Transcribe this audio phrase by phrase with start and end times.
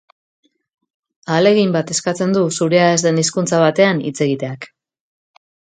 [1.33, 4.71] Ahalegin bat eskatzen du zurea ez den hizkuntza batean hitz egiteak.